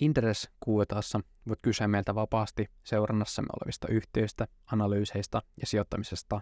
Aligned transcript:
Interes 0.00 0.50
QETassa 0.68 1.20
voit 1.48 1.58
kysyä 1.62 1.88
meiltä 1.88 2.14
vapaasti 2.14 2.66
seurannassamme 2.82 3.48
olevista 3.60 3.88
yhtiöistä, 3.88 4.46
analyyseista 4.72 5.42
ja 5.60 5.66
sijoittamisesta. 5.66 6.40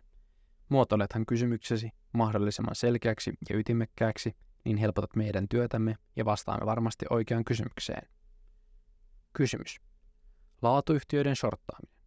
Muotoilethan 0.69 1.27
kysymyksesi 1.27 1.91
mahdollisimman 2.13 2.75
selkeäksi 2.75 3.33
ja 3.51 3.57
ytimekkääksi, 3.57 4.37
niin 4.65 4.77
helpotat 4.77 5.17
meidän 5.17 5.49
työtämme 5.49 5.97
ja 6.17 6.25
vastaamme 6.25 6.67
varmasti 6.67 7.07
oikeaan 7.11 7.45
kysymykseen. 7.45 8.09
Kysymys. 9.33 9.81
Laatuyhtiöiden 10.63 11.37
shorttaaminen. 11.37 11.99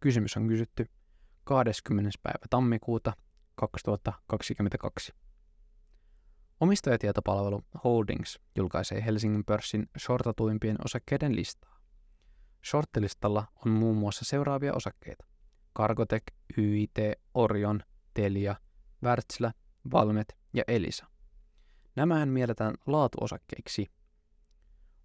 Kysymys 0.00 0.36
on 0.36 0.48
kysytty 0.48 0.86
20. 1.44 2.10
päivä 2.22 2.46
tammikuuta 2.50 3.12
2022. 3.54 5.12
Omistajatietopalvelu 6.60 7.62
Holdings 7.84 8.38
julkaisee 8.56 9.04
Helsingin 9.04 9.44
pörssin 9.44 9.88
shortatuimpien 9.98 10.76
osakkeiden 10.84 11.36
listaa. 11.36 11.80
Shorttilistalla 12.70 13.44
on 13.66 13.72
muun 13.72 13.96
muassa 13.96 14.24
seuraavia 14.24 14.74
osakkeita. 14.74 15.26
Cargotec, 15.78 16.22
YIT, 16.58 16.96
Orion, 17.34 17.80
Telia, 18.14 18.56
Wärtsilä, 19.02 19.52
Valmet 19.92 20.36
ja 20.52 20.62
Elisa. 20.68 21.06
Nämähän 21.96 22.28
mielletään 22.28 22.74
laatuosakkeiksi. 22.86 23.86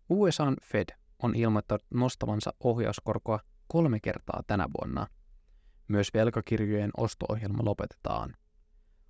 USAn 0.10 0.56
Fed 0.64 0.90
on 1.24 1.36
ilmoittanut 1.36 1.86
nostavansa 1.90 2.54
ohjauskorkoa 2.60 3.40
kolme 3.68 4.00
kertaa 4.00 4.44
tänä 4.48 4.68
vuonna. 4.80 5.08
Myös 5.88 6.14
velkakirjojen 6.14 6.92
osto-ohjelma 6.98 7.66
lopetetaan. 7.66 8.36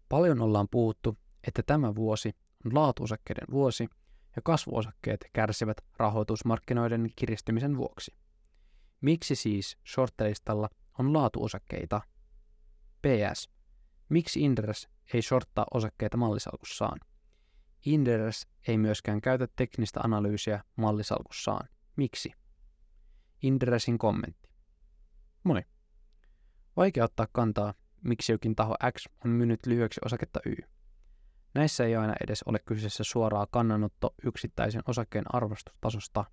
Paljon 0.09 0.41
ollaan 0.41 0.67
puhuttu 0.71 1.17
että 1.47 1.63
tämä 1.63 1.95
vuosi 1.95 2.35
on 2.65 2.75
laatuosakkeiden 2.75 3.47
vuosi 3.51 3.87
ja 4.35 4.41
kasvuosakkeet 4.41 5.25
kärsivät 5.33 5.77
rahoitusmarkkinoiden 5.97 7.09
kiristymisen 7.15 7.77
vuoksi. 7.77 8.11
Miksi 9.01 9.35
siis 9.35 9.77
shorttelistalla 9.93 10.69
on 10.99 11.13
laatuosakkeita? 11.13 12.01
PS. 13.01 13.49
Miksi 14.09 14.41
Inderes 14.41 14.89
ei 15.13 15.21
shorttaa 15.21 15.65
osakkeita 15.73 16.17
mallisalkussaan? 16.17 16.99
Inderes 17.85 18.47
ei 18.67 18.77
myöskään 18.77 19.21
käytä 19.21 19.47
teknistä 19.55 19.99
analyysiä 20.03 20.63
mallisalkussaan. 20.75 21.69
Miksi? 21.95 22.31
Inderesin 23.41 23.97
kommentti. 23.97 24.49
Moi. 25.43 25.61
Vaikea 26.77 27.03
ottaa 27.03 27.27
kantaa, 27.31 27.73
miksi 28.03 28.31
jokin 28.31 28.55
taho 28.55 28.75
X 28.97 29.05
on 29.25 29.31
myynyt 29.31 29.65
lyhyeksi 29.65 30.01
osaketta 30.05 30.39
Y. 30.45 30.55
Näissä 31.53 31.85
ei 31.85 31.95
aina 31.95 32.13
edes 32.23 32.43
ole 32.43 32.59
kyseessä 32.59 33.03
suoraa 33.03 33.47
kannanotto 33.51 34.13
yksittäisen 34.25 34.81
osakkeen 34.87 35.35
arvostustasosta. 35.35 36.25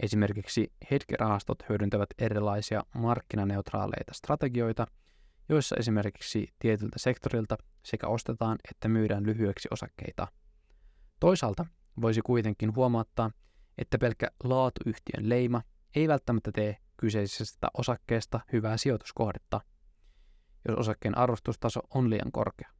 Esimerkiksi 0.00 0.72
hetkirahastot 0.90 1.68
hyödyntävät 1.68 2.08
erilaisia 2.18 2.82
markkinaneutraaleita 2.94 4.14
strategioita, 4.14 4.86
joissa 5.48 5.76
esimerkiksi 5.78 6.54
tietyltä 6.58 6.98
sektorilta 6.98 7.56
sekä 7.82 8.06
ostetaan 8.06 8.58
että 8.70 8.88
myydään 8.88 9.26
lyhyeksi 9.26 9.68
osakkeita. 9.70 10.28
Toisaalta 11.20 11.66
voisi 12.00 12.20
kuitenkin 12.20 12.74
huomauttaa, 12.74 13.30
että 13.78 13.98
pelkkä 13.98 14.30
laatuyhtiön 14.44 15.28
leima 15.28 15.62
ei 15.94 16.08
välttämättä 16.08 16.52
tee 16.52 16.76
kyseisestä 16.96 17.68
osakkeesta 17.74 18.40
hyvää 18.52 18.76
sijoituskohdetta, 18.76 19.60
jos 20.68 20.78
osakkeen 20.78 21.18
arvostustaso 21.18 21.80
on 21.94 22.10
liian 22.10 22.32
korkea. 22.32 22.77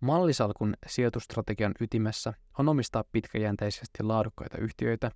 Mallisalkun 0.00 0.74
sijoitustrategian 0.86 1.74
ytimessä 1.80 2.32
on 2.58 2.68
omistaa 2.68 3.04
pitkäjänteisesti 3.12 4.02
laadukkaita 4.02 4.58
yhtiöitä. 4.58 5.10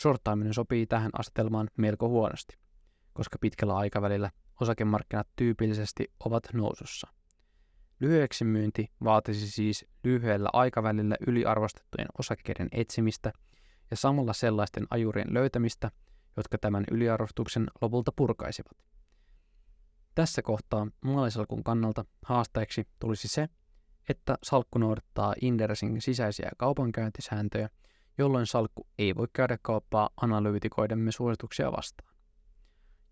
Shorttaaminen 0.00 0.54
sopii 0.54 0.86
tähän 0.86 1.10
asetelmaan 1.18 1.70
melko 1.76 2.08
huonosti, 2.08 2.56
koska 3.12 3.38
pitkällä 3.40 3.76
aikavälillä 3.76 4.30
osakemarkkinat 4.60 5.28
tyypillisesti 5.36 6.12
ovat 6.24 6.44
nousussa. 6.52 7.08
Lyhyeksi 8.00 8.44
myynti 8.44 8.90
vaatisi 9.04 9.50
siis 9.50 9.86
lyhyellä 10.04 10.48
aikavälillä 10.52 11.16
yliarvostettujen 11.26 12.08
osakkeiden 12.18 12.68
etsimistä 12.72 13.32
ja 13.90 13.96
samalla 13.96 14.32
sellaisten 14.32 14.86
ajurien 14.90 15.34
löytämistä, 15.34 15.90
jotka 16.36 16.58
tämän 16.58 16.84
yliarvostuksen 16.90 17.66
lopulta 17.80 18.12
purkaisivat. 18.16 18.76
Tässä 20.14 20.42
kohtaa 20.42 20.86
maalisalkun 21.00 21.64
kannalta 21.64 22.04
haasteeksi 22.24 22.88
tulisi 22.98 23.28
se, 23.28 23.48
että 24.10 24.38
salkku 24.42 24.78
noudattaa 24.78 25.34
Indersin 25.40 26.00
sisäisiä 26.00 26.50
kaupankäyntisääntöjä, 26.56 27.68
jolloin 28.18 28.46
salkku 28.46 28.86
ei 28.98 29.16
voi 29.16 29.26
käydä 29.32 29.58
kauppaa 29.62 30.10
analyytikoidemme 30.16 31.12
suosituksia 31.12 31.72
vastaan. 31.72 32.14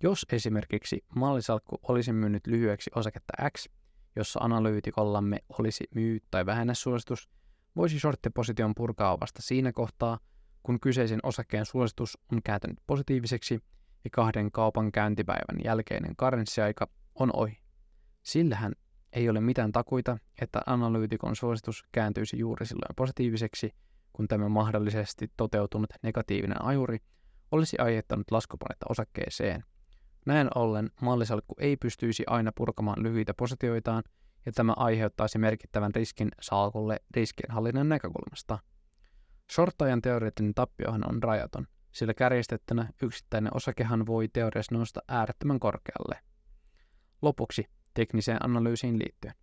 Jos 0.02 0.26
esimerkiksi 0.32 1.04
mallisalkku 1.16 1.78
olisi 1.82 2.12
myynyt 2.12 2.46
lyhyeksi 2.46 2.90
osaketta 2.94 3.50
X, 3.50 3.66
jossa 4.16 4.40
analyytikollamme 4.42 5.38
olisi 5.58 5.84
myy- 5.94 6.20
tai 6.30 6.46
vähennäsuositus, 6.46 7.28
voisi 7.76 8.00
shorttiposition 8.00 8.74
purkaa 8.74 9.20
vasta 9.20 9.42
siinä 9.42 9.72
kohtaa, 9.72 10.18
kun 10.62 10.80
kyseisen 10.80 11.20
osakkeen 11.22 11.66
suositus 11.66 12.18
on 12.32 12.42
kääntynyt 12.42 12.78
positiiviseksi 12.86 13.60
ja 14.04 14.10
kahden 14.10 14.52
kaupan 14.52 14.92
käyntipäivän 14.92 15.64
jälkeinen 15.64 16.16
karenssiaika 16.16 16.88
on 17.14 17.30
ohi. 17.36 17.58
Sillähän 18.22 18.72
ei 19.12 19.28
ole 19.28 19.40
mitään 19.40 19.72
takuita, 19.72 20.18
että 20.42 20.60
analyytikon 20.66 21.36
suositus 21.36 21.84
kääntyisi 21.92 22.38
juuri 22.38 22.66
silloin 22.66 22.96
positiiviseksi, 22.96 23.74
kun 24.12 24.28
tämä 24.28 24.48
mahdollisesti 24.48 25.30
toteutunut 25.36 25.90
negatiivinen 26.02 26.64
ajuri 26.64 26.98
olisi 27.50 27.78
aiheuttanut 27.78 28.30
laskupanetta 28.30 28.86
osakkeeseen. 28.88 29.64
Näin 30.26 30.48
ollen 30.54 30.90
mallisalkku 31.02 31.54
ei 31.58 31.76
pystyisi 31.76 32.24
aina 32.26 32.52
purkamaan 32.54 33.02
lyhyitä 33.02 33.34
positioitaan, 33.34 34.02
ja 34.46 34.52
tämä 34.52 34.72
aiheuttaisi 34.76 35.38
merkittävän 35.38 35.94
riskin 35.94 36.28
salkulle 36.40 36.96
riskienhallinnan 37.16 37.88
näkökulmasta. 37.88 38.58
Shorttajan 39.52 40.02
teoreettinen 40.02 40.54
tappiohan 40.54 41.10
on 41.10 41.22
rajaton, 41.22 41.66
sillä 41.92 42.14
kärjestettynä 42.14 42.88
yksittäinen 43.02 43.56
osakehan 43.56 44.06
voi 44.06 44.28
teoriassa 44.28 44.74
nousta 44.74 45.00
äärettömän 45.08 45.60
korkealle. 45.60 46.18
Lopuksi 47.22 47.64
tekniseen 47.98 48.44
analyysiin 48.44 48.98
liittyen. 48.98 49.34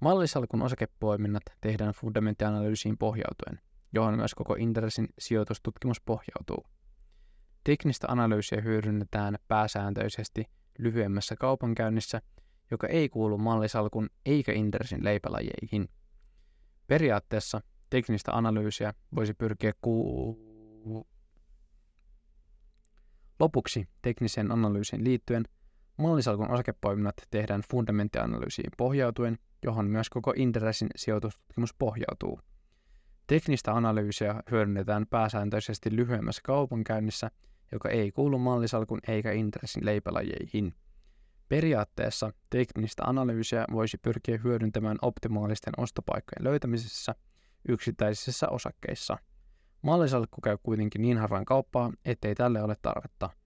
Mallisalkun 0.00 0.62
osakepoiminnat 0.62 1.42
tehdään 1.60 1.92
fundamenttianalyysiin 1.92 2.98
pohjautuen, 2.98 3.60
johon 3.92 4.16
myös 4.16 4.34
koko 4.34 4.54
Interesin 4.54 5.08
sijoitustutkimus 5.18 6.00
pohjautuu. 6.00 6.66
Teknistä 7.64 8.06
analyysiä 8.10 8.60
hyödynnetään 8.60 9.36
pääsääntöisesti 9.48 10.44
lyhyemmässä 10.78 11.36
kaupankäynnissä, 11.36 12.20
joka 12.70 12.86
ei 12.86 13.08
kuulu 13.08 13.38
mallisalkun 13.38 14.08
eikä 14.26 14.52
Interesin 14.52 15.04
leipälajeihin. 15.04 15.88
Periaatteessa 16.86 17.60
teknistä 17.90 18.32
analyysiä 18.32 18.94
voisi 19.14 19.34
pyrkiä 19.34 19.72
ku... 19.80 20.38
Lopuksi 23.40 23.88
tekniseen 24.02 24.52
analyysiin 24.52 25.04
liittyen 25.04 25.44
Mallisalkun 25.96 26.50
osakepoiminnat 26.50 27.14
tehdään 27.30 27.62
fundamenttianalyysiin 27.70 28.70
pohjautuen, 28.76 29.38
johon 29.62 29.86
myös 29.86 30.10
koko 30.10 30.32
Interessin 30.36 30.88
sijoitustutkimus 30.96 31.74
pohjautuu. 31.74 32.40
Teknistä 33.26 33.72
analyysiä 33.72 34.42
hyödynnetään 34.50 35.06
pääsääntöisesti 35.10 35.96
lyhyemmässä 35.96 36.40
kaupankäynnissä, 36.44 37.30
joka 37.72 37.88
ei 37.88 38.12
kuulu 38.12 38.38
mallisalkun 38.38 39.00
eikä 39.08 39.32
Interessin 39.32 39.84
leipälajeihin. 39.86 40.74
Periaatteessa 41.48 42.32
teknistä 42.50 43.02
analyysiä 43.04 43.64
voisi 43.72 43.98
pyrkiä 43.98 44.38
hyödyntämään 44.44 44.98
optimaalisten 45.02 45.74
ostopaikkojen 45.76 46.44
löytämisessä 46.44 47.14
yksittäisissä 47.68 48.48
osakkeissa. 48.48 49.18
Mallisalkku 49.82 50.40
käy 50.40 50.58
kuitenkin 50.62 51.02
niin 51.02 51.18
harvoin 51.18 51.44
kauppaa, 51.44 51.92
ettei 52.04 52.34
tälle 52.34 52.62
ole 52.62 52.76
tarvetta– 52.82 53.30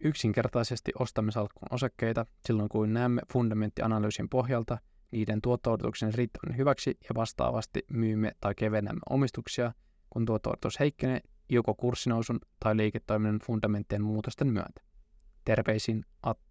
Yksinkertaisesti 0.00 0.92
ostamme 0.98 1.32
salkkun 1.32 1.68
osakkeita 1.70 2.26
silloin, 2.46 2.68
kun 2.68 2.92
näemme 2.92 3.20
fundamenttianalyysin 3.32 4.28
pohjalta 4.28 4.78
niiden 5.10 5.42
tuotto 5.42 5.78
riittävän 6.14 6.56
hyväksi 6.56 6.90
ja 6.90 7.14
vastaavasti 7.14 7.84
myymme 7.90 8.32
tai 8.40 8.54
kevennämme 8.54 9.00
omistuksia, 9.10 9.72
kun 10.10 10.26
tuotto 10.26 10.68
heikkenee 10.80 11.20
joko 11.48 11.74
kurssinousun 11.74 12.40
tai 12.60 12.76
liiketoiminnan 12.76 13.40
fundamenttien 13.46 14.02
muutosten 14.02 14.48
myötä. 14.48 14.80
Terveisin 15.44 16.04
Atte. 16.22 16.43